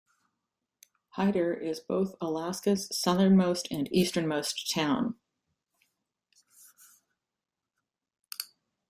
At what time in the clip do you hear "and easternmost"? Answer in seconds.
3.69-4.71